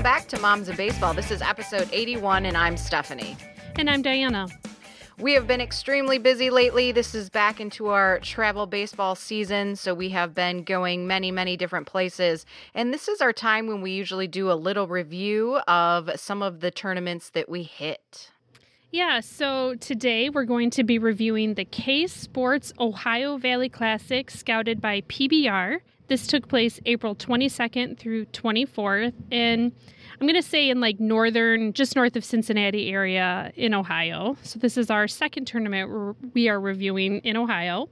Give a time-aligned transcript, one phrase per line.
[0.00, 1.12] Welcome back to Moms of Baseball.
[1.12, 3.36] This is episode 81, and I'm Stephanie.
[3.76, 4.48] And I'm Diana.
[5.18, 6.90] We have been extremely busy lately.
[6.90, 11.54] This is back into our travel baseball season, so we have been going many, many
[11.58, 12.46] different places.
[12.74, 16.60] And this is our time when we usually do a little review of some of
[16.60, 18.30] the tournaments that we hit.
[18.92, 24.80] Yeah, so today we're going to be reviewing the K Sports Ohio Valley Classic scouted
[24.80, 25.78] by PBR.
[26.08, 29.72] This took place April 22nd through 24th in
[30.20, 34.36] I'm going to say in like northern just north of Cincinnati area in Ohio.
[34.42, 37.88] So this is our second tournament we are reviewing in Ohio.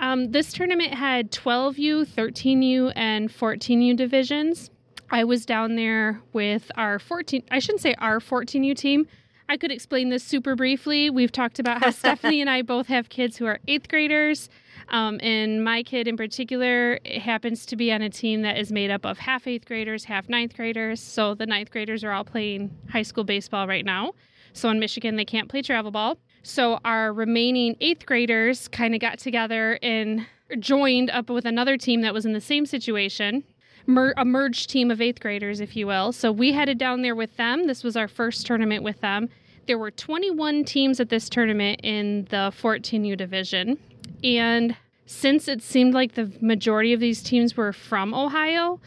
[0.00, 4.68] Um, this tournament had 12U, 13U, and 14U divisions.
[5.10, 9.06] I was down there with our 14, I shouldn't say our 14U team.
[9.52, 11.10] I could explain this super briefly.
[11.10, 14.48] We've talked about how Stephanie and I both have kids who are eighth graders.
[14.88, 18.90] Um, and my kid in particular happens to be on a team that is made
[18.90, 21.02] up of half eighth graders, half ninth graders.
[21.02, 24.12] So the ninth graders are all playing high school baseball right now.
[24.54, 26.16] So in Michigan, they can't play travel ball.
[26.42, 30.26] So our remaining eighth graders kind of got together and
[30.60, 33.44] joined up with another team that was in the same situation.
[33.86, 36.12] Mer- a merged team of eighth graders, if you will.
[36.12, 37.66] So we headed down there with them.
[37.66, 39.28] This was our first tournament with them.
[39.66, 43.78] There were 21 teams at this tournament in the 14U division.
[44.24, 48.80] And since it seemed like the majority of these teams were from Ohio,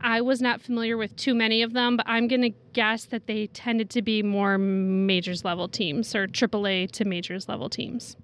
[0.00, 3.26] I was not familiar with too many of them, but I'm going to guess that
[3.26, 8.16] they tended to be more majors level teams or AAA to majors level teams.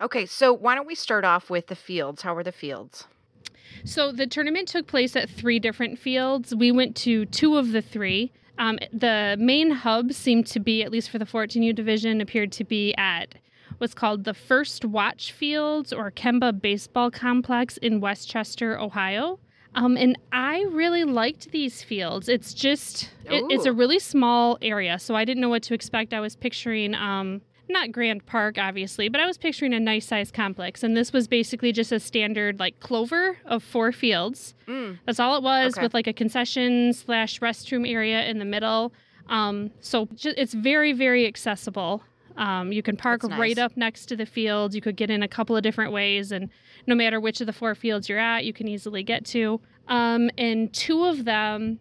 [0.00, 2.22] Okay, so why don't we start off with the fields?
[2.22, 3.06] How were the fields?
[3.84, 6.54] So the tournament took place at three different fields.
[6.54, 8.32] We went to two of the three.
[8.58, 12.64] Um, the main hub seemed to be, at least for the 14U division, appeared to
[12.64, 13.34] be at
[13.78, 19.38] what's called the First Watch Fields or Kemba Baseball Complex in West Chester, Ohio.
[19.74, 22.28] Um, and I really liked these fields.
[22.28, 26.14] It's just, it, it's a really small area, so I didn't know what to expect.
[26.14, 30.34] I was picturing, um, not Grand Park, obviously, but I was picturing a nice sized
[30.34, 30.82] complex.
[30.82, 34.54] And this was basically just a standard, like, clover of four fields.
[34.66, 34.98] Mm.
[35.06, 35.82] That's all it was, okay.
[35.82, 38.92] with like a concession slash restroom area in the middle.
[39.28, 42.02] Um, so it's very, very accessible.
[42.36, 43.38] Um, you can park nice.
[43.38, 44.74] right up next to the field.
[44.74, 46.50] You could get in a couple of different ways, and
[46.86, 49.60] no matter which of the four fields you're at, you can easily get to.
[49.88, 51.78] Um, and two of them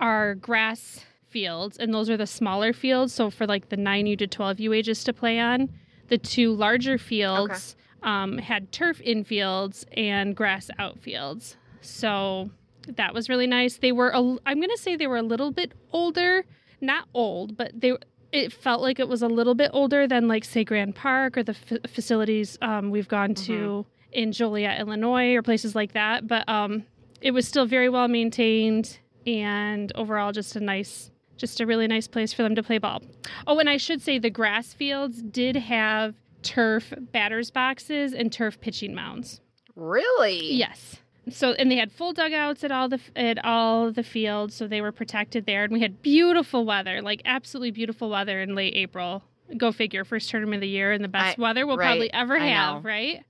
[0.00, 3.12] are grass fields, and those are the smaller fields.
[3.12, 5.70] So for like the 9U to 12U ages to play on,
[6.08, 8.10] the two larger fields okay.
[8.10, 11.56] um, had turf infields and grass outfields.
[11.80, 12.50] So
[12.86, 13.78] that was really nice.
[13.78, 16.44] They were, a, I'm going to say they were a little bit older,
[16.80, 17.96] not old, but they
[18.32, 21.42] it felt like it was a little bit older than like say Grand Park or
[21.42, 24.12] the f- facilities um, we've gone to mm-hmm.
[24.12, 26.26] in Joliet, Illinois, or places like that.
[26.26, 26.84] But um,
[27.20, 32.06] it was still very well maintained and overall just a nice, just a really nice
[32.06, 33.02] place for them to play ball.
[33.46, 38.60] Oh, and I should say the grass fields did have turf batters boxes and turf
[38.60, 39.40] pitching mounds.
[39.74, 40.54] Really?
[40.54, 44.66] Yes so and they had full dugouts at all the at all the fields, so
[44.66, 45.64] they were protected there.
[45.64, 49.22] And we had beautiful weather, like absolutely beautiful weather in late April.
[49.56, 52.12] Go figure, first tournament of the year and the best I, weather we'll right, probably
[52.12, 53.24] ever have, right?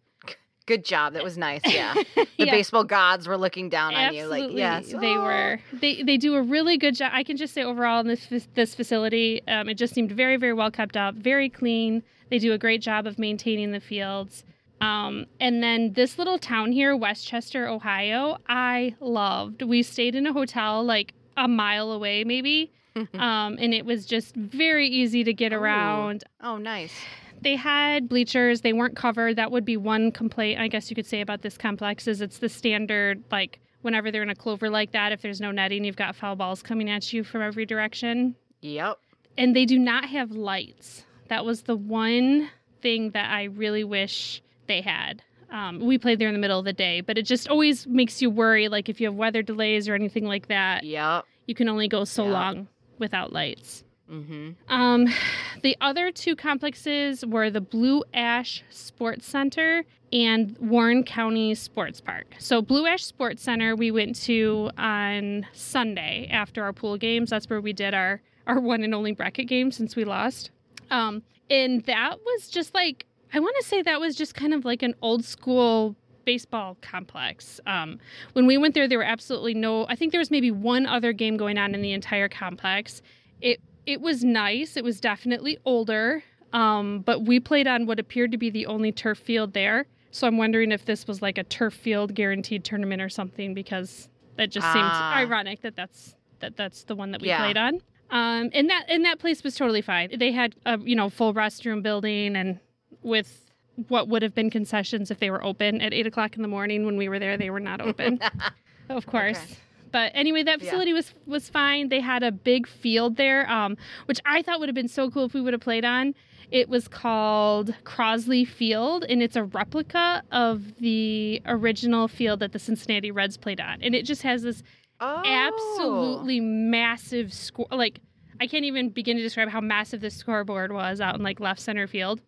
[0.70, 1.14] Good job.
[1.14, 1.62] That was nice.
[1.64, 1.94] Yeah.
[2.14, 2.52] The yeah.
[2.52, 4.40] baseball gods were looking down Absolutely.
[4.40, 4.92] on you like, yes.
[4.98, 5.24] They oh.
[5.24, 5.58] were.
[5.72, 7.10] They they do a really good job.
[7.12, 10.54] I can just say overall in this this facility, um, it just seemed very very
[10.54, 12.02] well kept up, very clean.
[12.30, 14.44] They do a great job of maintaining the fields.
[14.80, 19.62] Um, and then this little town here, West Chester, Ohio, I loved.
[19.62, 22.72] We stayed in a hotel like a mile away, maybe.
[23.14, 26.24] um, and it was just very easy to get around.
[26.40, 26.94] Oh, nice.
[27.42, 28.60] They had bleachers.
[28.60, 29.36] They weren't covered.
[29.36, 32.38] That would be one complaint, I guess you could say, about this complex is it's
[32.38, 35.96] the standard, like, whenever they're in a clover like that, if there's no netting, you've
[35.96, 38.34] got foul balls coming at you from every direction.
[38.60, 38.98] Yep.
[39.38, 41.04] And they do not have lights.
[41.28, 42.50] That was the one
[42.82, 45.22] thing that I really wish they had.
[45.50, 48.20] Um, we played there in the middle of the day, but it just always makes
[48.20, 48.68] you worry.
[48.68, 52.04] Like if you have weather delays or anything like that, yeah, you can only go
[52.04, 52.32] so yep.
[52.32, 53.82] long without lights.
[54.10, 54.72] Mm-hmm.
[54.72, 55.06] Um,
[55.62, 62.26] the other two complexes were the Blue Ash Sports Center and Warren County Sports Park.
[62.38, 67.30] So, Blue Ash Sports Center, we went to on Sunday after our pool games.
[67.30, 70.50] That's where we did our our one and only bracket game since we lost.
[70.90, 74.64] Um, and that was just like I want to say that was just kind of
[74.64, 77.60] like an old school baseball complex.
[77.66, 77.98] Um,
[78.32, 79.86] when we went there, there were absolutely no.
[79.88, 83.02] I think there was maybe one other game going on in the entire complex.
[83.40, 84.76] It it was nice.
[84.76, 86.22] It was definitely older,
[86.52, 89.86] um, but we played on what appeared to be the only turf field there.
[90.10, 94.08] So I'm wondering if this was like a turf field guaranteed tournament or something because
[94.36, 94.72] that just ah.
[94.72, 97.44] seemed ironic that that's that that's the one that we Yeah.
[97.44, 97.80] played on.
[98.10, 100.10] Um, and that and that place was totally fine.
[100.18, 102.58] They had a you know full restroom building and
[103.02, 103.46] with
[103.88, 106.84] what would have been concessions if they were open at eight o'clock in the morning
[106.84, 107.36] when we were there.
[107.36, 108.20] They were not open,
[108.88, 109.38] of course.
[109.38, 109.54] Okay.
[109.92, 110.64] But anyway, that Yeah.
[110.64, 111.88] facility was was fine.
[111.88, 113.76] They had a big field there, um,
[114.06, 116.14] which I thought would have been so cool if we would have played on.
[116.50, 122.58] It was called Crosley Field, and it's a replica of the original field that the
[122.58, 123.80] Cincinnati Reds played on.
[123.82, 124.62] And it just has this
[125.00, 125.22] oh.
[125.24, 127.68] absolutely massive score.
[127.70, 128.00] Like,
[128.40, 131.60] I can't even begin to describe how massive this scoreboard was out in like left
[131.60, 132.20] center field.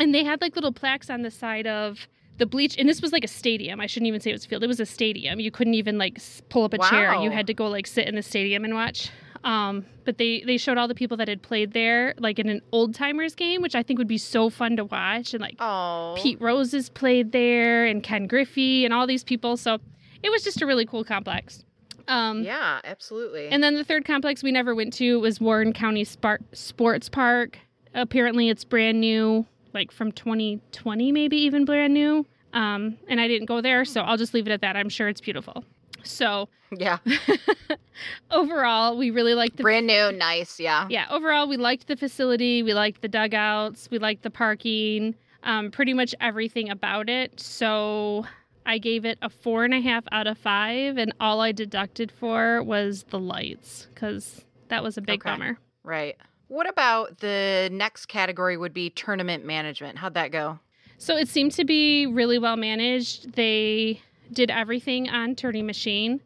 [0.00, 2.76] And they had like little plaques on the side of the bleach.
[2.78, 3.80] And this was like a stadium.
[3.80, 4.62] I shouldn't even say it was a field.
[4.64, 5.38] It was a stadium.
[5.40, 6.18] You couldn't even like
[6.48, 7.14] pull up a chair.
[7.16, 9.10] You had to go like sit in the stadium and watch.
[9.44, 12.60] Um, but they they showed all the people that had played there, like in an
[12.72, 15.32] old timers game, which I think would be so fun to watch.
[15.32, 16.16] And like Oh.
[16.18, 19.56] Pete Rose's played there, and Ken Griffey, and all these people.
[19.56, 19.78] So
[20.24, 21.64] it was just a really cool complex.
[22.08, 23.48] Um, Yeah, absolutely.
[23.48, 27.58] and then the third complex we never went to was Warren County Spar- Sports Park.
[27.94, 32.26] Apparently, it's brand new, like from 2020, maybe even brand new.
[32.52, 34.76] Um, and I didn't go there, so I'll just leave it at that.
[34.76, 35.64] I'm sure it's beautiful.
[36.02, 36.98] So yeah.
[38.30, 40.58] overall, we really liked the Brand new, nice.
[40.60, 40.86] Yeah.
[40.90, 41.06] yeah.
[41.10, 42.62] Overall, we liked the facility.
[42.62, 43.88] We liked the dugouts.
[43.90, 45.14] We liked the parking.
[45.42, 47.38] Um, pretty much everything about it.
[47.38, 48.26] So
[48.66, 52.10] I gave it a four and a half out of five, and all I deducted
[52.12, 55.30] for was the lights because that was a big Okay.
[55.30, 55.58] bummer.
[55.84, 56.16] Right.
[56.48, 59.98] What about the next category would be tournament management?
[59.98, 60.58] How'd that go?
[60.96, 63.34] So it seemed to be really well managed.
[63.34, 64.00] They
[64.32, 66.20] did everything on Tourney Machine,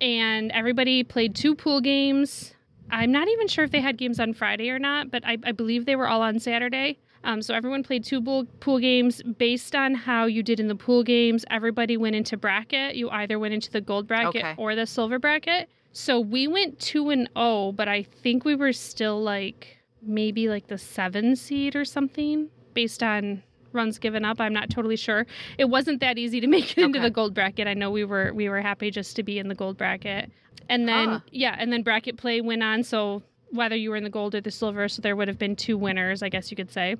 [0.00, 2.54] and everybody played two pool games.
[2.90, 5.52] I'm not even sure if they had games on Friday or not, but I, I
[5.52, 6.98] believe they were all on Saturday.
[7.24, 10.76] Um, so everyone played two pool, pool games based on how you did in the
[10.76, 11.44] pool games.
[11.50, 12.94] Everybody went into bracket.
[12.94, 14.54] You either went into the gold bracket Okay.
[14.56, 15.68] or the silver bracket.
[15.96, 20.66] So we went two and oh, but I think we were still like maybe like
[20.66, 24.38] the seven seed or something based on runs given up.
[24.38, 25.26] I'm not totally sure.
[25.56, 27.06] It wasn't that easy to make it into Okay.
[27.06, 27.66] the gold bracket.
[27.66, 30.30] I know we were we were happy just to be in the gold bracket.
[30.68, 31.20] And then Huh.
[31.30, 32.82] yeah, and then bracket play went on.
[32.82, 33.22] So
[33.52, 35.78] whether you were in the gold or the silver, so there would have been two
[35.78, 36.96] winners, I guess you could say.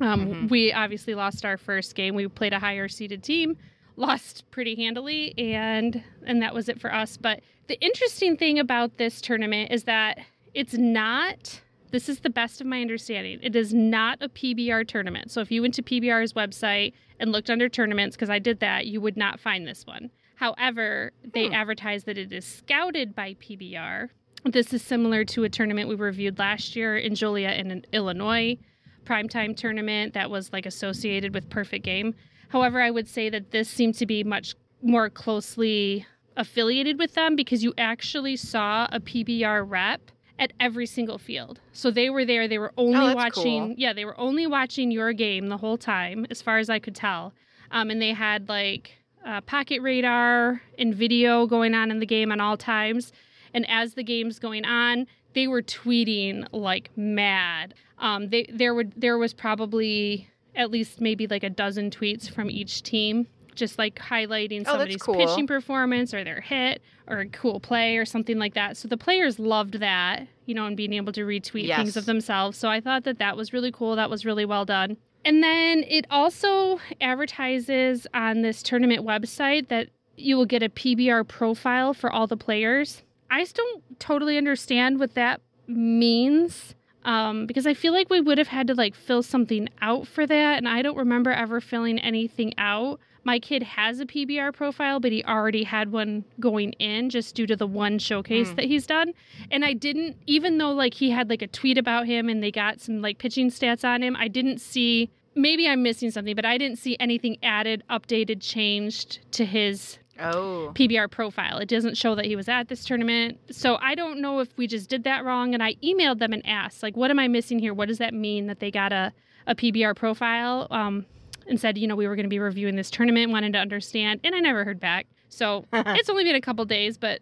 [0.00, 0.50] Um, Mhm.
[0.50, 2.16] We obviously lost our first game.
[2.16, 3.56] We played a higher seeded team,
[3.94, 7.16] lost pretty handily, and and that was it for us.
[7.16, 10.18] But the interesting thing about this tournament is that
[10.54, 11.60] it's not.
[11.92, 13.38] This is the best of my understanding.
[13.44, 15.30] It is not a PBR tournament.
[15.30, 18.88] So if you went to PBR's website and looked under tournaments, because I did that,
[18.88, 20.10] you would not find this one.
[20.34, 21.54] However, they Hmm.
[21.54, 24.10] advertise that it is scouted by PBR.
[24.44, 28.58] This is similar to a tournament we reviewed last year in Joliet in Illinois,
[29.04, 32.16] primetime tournament that was like associated with Perfect Game.
[32.48, 36.04] However, I would say that this seemed to be much more closely
[36.36, 41.60] affiliated with them because you actually saw a PBR rep at every single field.
[41.72, 43.74] So they were there, they were only Oh, watching, cool.
[43.76, 46.94] yeah, they were only watching your game the whole time, as far as I could
[46.94, 47.34] tell.
[47.70, 48.92] Um, and they had like
[49.24, 53.12] uh, pocket radar and video going on in the game on all times.
[53.52, 57.74] And as the game's going on, they were tweeting like mad.
[57.98, 62.50] Um, they there would there was probably at least maybe like a dozen tweets from
[62.50, 65.14] each team, just like highlighting Oh, somebody's cool.
[65.16, 68.76] pitching performance or their hit or a cool play or something like that.
[68.76, 71.78] So the players loved that, you know, and being able to retweet Yes.
[71.78, 72.56] things of themselves.
[72.58, 73.96] So I thought that that was really cool.
[73.96, 74.96] That was really well done.
[75.24, 81.26] And then it also advertises on this tournament website that you will get a PBR
[81.26, 83.02] profile for all the players.
[83.30, 88.38] I still don't totally understand what that means um, because I feel like we would
[88.38, 91.98] have had to like fill something out for that, and I don't remember ever filling
[91.98, 93.00] anything out.
[93.24, 97.46] My kid has a PBR profile, but he already had one going in just due
[97.46, 98.56] to the one showcase Hmm.
[98.56, 99.12] that he's done.
[99.50, 102.50] And I didn't, even though like he had like a tweet about him and they
[102.50, 105.10] got some like pitching stats on him, I didn't see.
[105.34, 110.72] Maybe I'm missing something, but I didn't see anything added, updated, changed to his Oh.
[110.74, 111.58] PBR profile.
[111.58, 113.38] It doesn't show that he was at this tournament.
[113.50, 115.54] So I don't know if we just did that wrong.
[115.54, 117.72] And I emailed them and asked, like, what am I missing here?
[117.72, 119.12] What does that mean that they got a,
[119.46, 120.66] a PBR profile?
[120.70, 121.06] Um,
[121.50, 124.20] and said, you know, we were going to be reviewing this tournament, wanted to understand.
[124.24, 125.06] And I never heard back.
[125.28, 127.20] So it's only been a couple days, but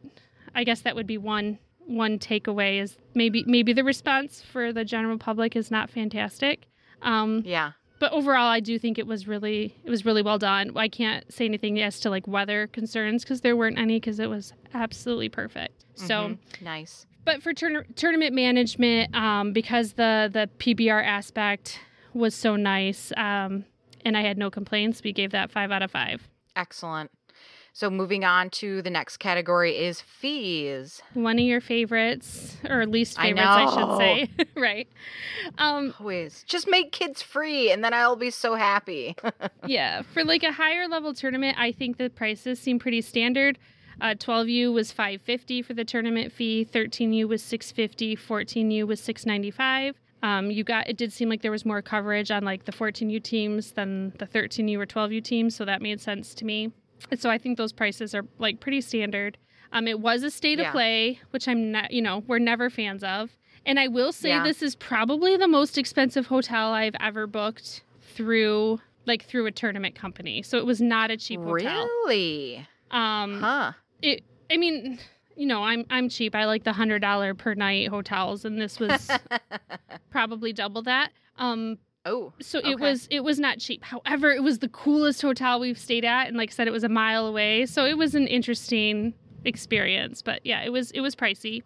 [0.54, 4.84] I guess that would be one one takeaway is maybe maybe the response for the
[4.84, 6.66] general public is not fantastic.
[7.00, 7.72] Um, Yeah.
[7.98, 11.32] but overall i do think it was really it was really well done i can't
[11.32, 15.28] say anything as to like weather concerns because there weren't any because it was absolutely
[15.28, 16.38] perfect so Mhm.
[16.62, 17.06] nice.
[17.24, 21.80] but for tourna- tournament management um, because the the pbr aspect
[22.14, 23.64] was so nice um,
[24.08, 27.12] and i had no complaints we gave that five out of five Excellent.
[27.72, 31.00] So moving on to the next category is fees.
[31.14, 34.46] One of your favorites, or least favorites, I, I should say.
[34.60, 34.88] right.
[35.56, 36.42] Um, Always.
[36.48, 39.14] Just make kids free and then I'll be so happy.
[39.66, 40.02] yeah.
[40.02, 43.56] For like a higher level tournament, I think the prices seem pretty standard.
[44.00, 49.94] Uh, 12U was 550 for the tournament fee, 13U was 650, 14U was 695.
[50.22, 53.22] Um, you got it did seem like there was more coverage on like the 14U
[53.22, 56.72] teams than the 13U or 12U teams, so that made sense to me.
[57.10, 59.38] And so I think those prices are like pretty standard.
[59.72, 60.66] Um, it was a state Yeah.
[60.68, 63.36] of play, which I'm not, you know, we're never fans of.
[63.66, 64.42] And I will say Yeah.
[64.42, 69.94] this is probably the most expensive hotel I've ever booked through like through a tournament
[69.94, 70.42] company.
[70.42, 71.88] So it was not a cheap hotel.
[72.06, 72.66] really?
[72.90, 73.72] Um, Huh.
[74.02, 74.22] it.
[74.50, 74.98] I mean,
[75.38, 76.34] you know, I'm I'm cheap.
[76.34, 79.08] I like the hundred dollar per night hotels, and this was
[80.10, 81.10] probably double that.
[81.38, 82.32] Um, oh.
[82.40, 82.70] so Okay.
[82.72, 83.84] it was it was not cheap.
[83.84, 86.84] However, it was the coolest hotel we've stayed at, and like I said, it was
[86.84, 87.66] a mile away.
[87.66, 89.14] So it was an interesting
[89.44, 90.22] experience.
[90.22, 91.62] But yeah, it was it was pricey.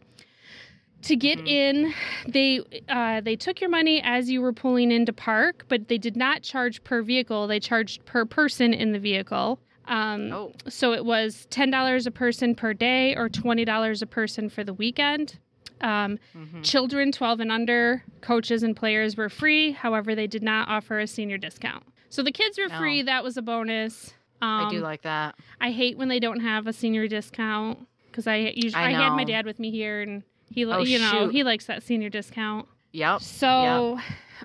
[1.03, 1.49] To get Mhm.
[1.49, 1.95] in,
[2.29, 6.17] they uh, they took your money as you were pulling into park, but they did
[6.17, 7.47] not charge per vehicle.
[7.49, 9.59] They charged per person in the vehicle.
[9.87, 10.53] Um, Oh.
[10.69, 14.63] so it was ten dollars a person per day, or twenty dollars a person for
[14.65, 15.39] the weekend.
[15.81, 16.63] Um, mhm.
[16.63, 19.73] Children 12 and under, coaches and players were free.
[19.73, 21.83] However, they did not offer a senior discount.
[22.09, 22.79] So the kids were Oh.
[22.79, 23.03] free.
[23.03, 24.15] That was a bonus.
[24.41, 25.35] Um, I do like that.
[25.61, 29.11] I hate when they don't have a senior discount because I usually I I, had
[29.11, 30.23] my dad with me here and
[30.53, 31.33] he Oh, you know shoot.
[31.33, 32.69] he likes that senior discount.
[32.93, 33.21] Yep.
[33.23, 33.99] So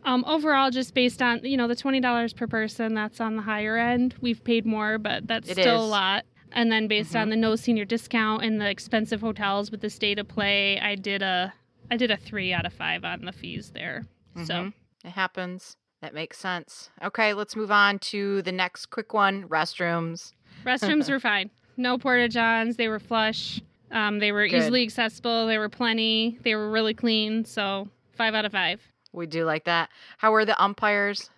[0.04, 3.42] um, overall, just based on you know the twenty dollars per person, that's on the
[3.42, 4.16] higher end.
[4.22, 5.90] We've paid more, but that's It still a is.
[5.92, 6.26] lot.
[6.54, 7.22] And then based Mhm.
[7.24, 10.96] on the no senior discount and the expensive hotels with the stay to play, I
[10.96, 11.54] did a
[11.92, 14.06] I did a three out of five on the fees there.
[14.44, 14.74] So Mhm.
[15.06, 15.78] it happens.
[16.02, 16.90] That makes sense.
[17.04, 20.34] Okay, let's move on to the next quick one restrooms.
[20.66, 21.50] restrooms were fine.
[21.76, 22.76] No porta johns.
[22.78, 23.62] They were flush.
[23.92, 24.58] Um, they were Good.
[24.58, 25.48] easily accessible.
[25.48, 26.38] They were plenty.
[26.44, 27.46] They were really clean.
[27.46, 28.82] So five out of five.
[29.18, 29.90] We do like that.
[30.18, 31.30] How are the umpires?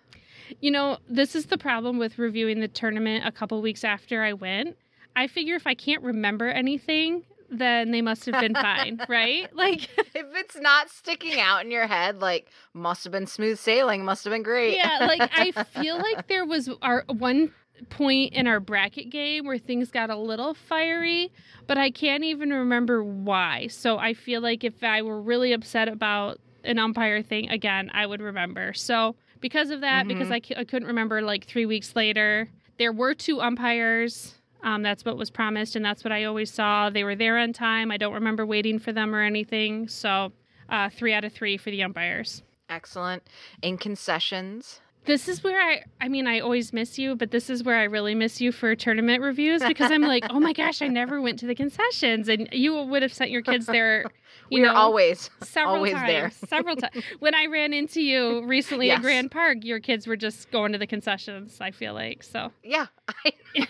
[0.60, 4.32] You know, this is the problem with reviewing the tournament a couple weeks after I
[4.34, 4.76] went.
[5.16, 9.54] I figure if I can't remember anything, then they must have been fine, right?
[9.54, 14.04] Like, if it's not sticking out in your head, like must have been smooth sailing,
[14.04, 14.76] must have been great.
[14.76, 17.52] yeah, like I feel like there was our one
[17.88, 21.32] point in our bracket game where things got a little fiery,
[21.66, 23.68] but I can't even remember why.
[23.68, 28.06] So I feel like if I were really upset about an umpire thing again, I
[28.06, 28.72] would remember.
[28.74, 30.32] So because of that, because Mhm.
[30.32, 32.48] I, c- I couldn't remember like three weeks later,
[32.78, 34.34] there were two umpires.
[34.62, 36.90] Um, that's what was promised, and that's what I always saw.
[36.90, 37.90] They were there on time.
[37.90, 39.88] I don't remember waiting for them or anything.
[39.88, 40.32] So
[40.68, 42.42] uh, three out of three for the umpires.
[42.68, 43.22] Excellent.
[43.62, 44.80] In concessions.
[45.06, 47.84] This is where I I mean I always miss you, but this is where I
[47.84, 51.38] really miss you for tournament reviews because I'm like, "Oh my gosh, I never went
[51.40, 54.04] to the concessions." And you would have sent your kids there,
[54.50, 56.06] you We're know, always several always times.
[56.06, 56.30] there.
[56.48, 57.02] several times.
[57.18, 58.96] When I ran into you recently Yes.
[58.98, 62.22] at Grand Park, your kids were just going to the concessions, I feel like.
[62.22, 63.32] So, Yeah, I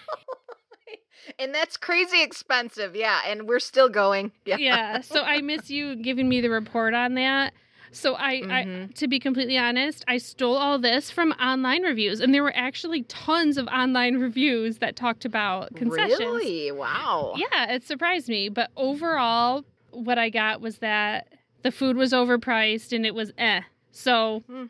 [1.38, 2.96] and that's crazy expensive.
[2.96, 4.32] Yeah, and we're still going.
[4.44, 4.56] Yeah.
[4.58, 7.52] yeah, so I miss you giving me the report on that.
[7.92, 8.94] So I, I Mhm.
[8.94, 13.02] to be completely honest, I stole all this from online reviews and there were actually
[13.04, 16.18] tons of online reviews that talked about concessions.
[16.20, 16.72] Really?
[16.72, 17.34] Wow.
[17.36, 18.48] Yeah, it surprised me.
[18.48, 21.28] But overall, what I got was that
[21.62, 23.62] the food was overpriced and it was eh.
[23.92, 24.66] So, Hmm.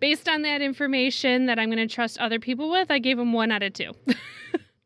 [0.00, 3.32] based on that information that I'm going to trust other people with, I gave them
[3.32, 3.92] one out of two.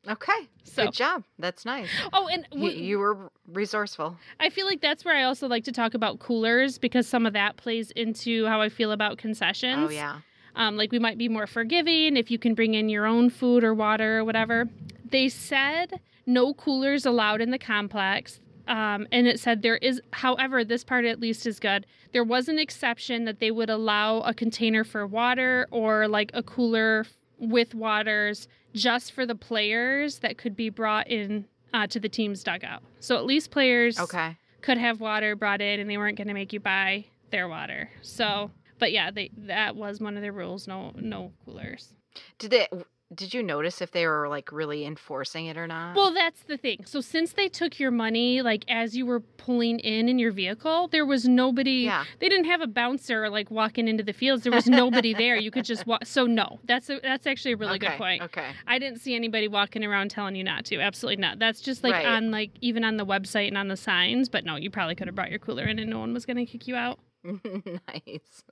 [0.08, 0.48] Okay.
[0.64, 1.24] So, Good job.
[1.38, 1.88] That's nice.
[2.12, 4.16] oh, and You, you were resourceful.
[4.40, 7.32] I feel like that's where I also like to talk about coolers because some of
[7.34, 9.88] that plays into how I feel about concessions.
[9.88, 10.20] Oh yeah.
[10.56, 13.62] Um, like we might be more forgiving if you can bring in your own food
[13.62, 14.68] or water or whatever.
[15.10, 18.40] They said no coolers allowed in the complex.
[18.66, 21.86] Um, and it said there is, however, this part at least is good.
[22.12, 26.42] There was an exception that they would allow a container for water or like a
[26.42, 27.06] cooler
[27.38, 32.42] with waters just for the players that could be brought in uh, to the team's
[32.42, 32.83] dugout.
[33.00, 34.37] So at least players Okay.
[34.62, 37.90] could have water brought in and they weren't going to make you buy their water.
[38.02, 41.92] So, but yeah, they that was one of their rules, no no coolers.
[42.38, 42.68] Did they?
[43.14, 45.96] Did you notice if they were like really enforcing it or not?
[45.96, 46.84] Well, that's the thing.
[46.84, 50.88] So since they took your money like as you were pulling in in your vehicle,
[50.88, 52.04] there was nobody yeah.
[52.18, 54.42] they didn't have a bouncer like walking into the fields.
[54.42, 55.36] There was nobody there.
[55.36, 56.04] You could just walk.
[56.08, 56.58] So no.
[56.64, 57.88] That's a, that's actually a really okay.
[57.88, 58.22] good point.
[58.22, 58.46] Okay.
[58.66, 60.80] I didn't see anybody walking around telling you not to.
[60.80, 61.38] Absolutely not.
[61.38, 62.06] That's just like Right.
[62.06, 65.06] on like even on the website and on the signs, but no, you probably could
[65.06, 66.98] have brought your cooler in and no one was going to kick you out.
[67.24, 68.44] nice.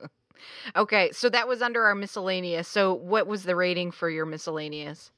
[0.75, 2.67] Okay, so that was under our miscellaneous.
[2.67, 5.11] So what was the rating for your miscellaneous?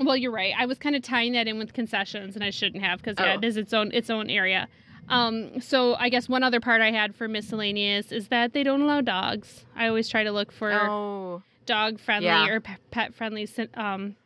[0.00, 0.52] Well, you're right.
[0.56, 3.32] I was kind of tying that in with concessions, and I shouldn't have because yeah,
[3.34, 3.38] Oh.
[3.38, 4.68] it is its own its own area.
[5.08, 8.82] Um, so I guess one other part I had for miscellaneous is that they don't
[8.82, 9.64] allow dogs.
[9.76, 12.48] I always try to look for Oh, dog friendly Yeah.
[12.48, 14.16] or pe- pet friendly um,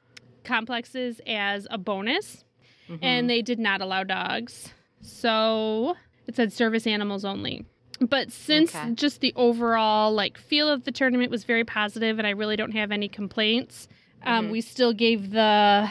[0.42, 2.44] complexes as a bonus,
[2.88, 2.98] mhm.
[3.02, 4.72] and they did not allow dogs.
[5.02, 5.96] So
[6.26, 7.66] it said service animals only.
[8.00, 8.92] But since Okay.
[8.94, 12.72] just the overall like feel of the tournament was very positive, and I really don't
[12.72, 13.86] have any complaints,
[14.24, 14.50] um, Mhm.
[14.50, 15.90] we still gave the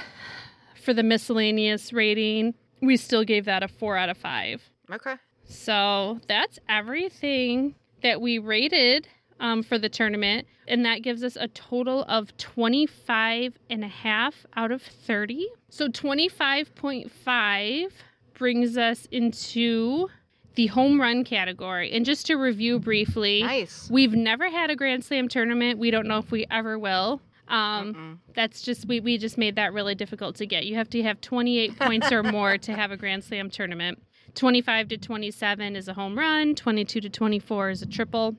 [0.76, 2.54] for the miscellaneous rating.
[2.82, 4.70] We still gave that a four out of five.
[4.92, 5.16] okay.
[5.44, 9.08] So that's everything that we rated
[9.42, 10.48] um, for the tournament.
[10.68, 15.48] And that gives us a total of 25 and a half out of 30.
[15.70, 17.92] So 25.5
[18.34, 20.10] brings us into
[20.56, 21.92] the home run category.
[21.92, 23.90] And just to review briefly, Nice.
[23.90, 25.80] we've never had a Grand Slam tournament.
[25.80, 27.22] We don't know if we ever will.
[27.48, 30.66] Um, that's just we, we just made that really difficult to get.
[30.66, 34.02] You have to have 28 points or more to have a Grand Slam tournament.
[34.36, 38.36] 25 to 27 is a home run, 22 to 24 is a triple,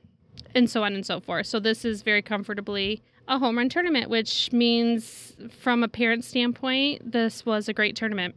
[0.55, 1.47] and so on and so forth.
[1.47, 7.11] So this is very comfortably a home run tournament, which means from a parent standpoint,
[7.13, 8.37] this was a great tournament.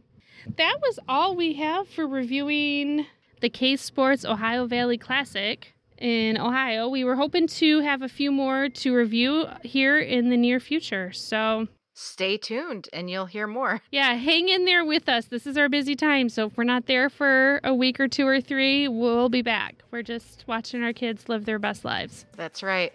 [0.56, 3.06] That was all we have for reviewing
[3.40, 6.88] the K Sports Ohio Valley Classic in Ohio.
[6.88, 11.12] We were hoping to have a few more to review here in the near future.
[11.12, 13.80] So, Stay tuned and you'll hear more.
[13.92, 15.26] yeah, hang in there with us.
[15.26, 16.28] This is our busy time.
[16.28, 19.76] So, if we're not there for a week or two or three, we'll be back.
[19.90, 22.26] We're just watching our kids live their best lives.
[22.36, 22.92] That's right.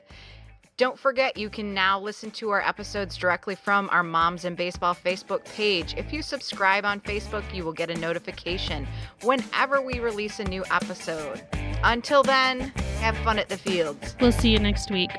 [0.80, 4.96] Don't forget, you can now listen to our episodes directly from our Moms in Baseball
[4.96, 5.94] Facebook page.
[5.98, 8.88] If you subscribe on Facebook, you will get a notification
[9.22, 11.46] whenever we release a new episode.
[11.84, 12.72] Until then,
[13.02, 14.16] have fun at the fields.
[14.22, 15.12] We'll see you next week.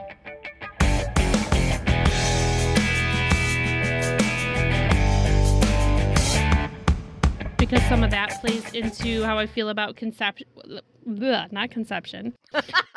[7.59, 10.47] Because some of that plays into how I feel about conception,
[11.05, 12.33] not conception.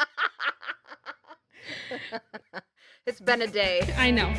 [3.06, 3.82] it's been a day.
[3.98, 4.34] I know.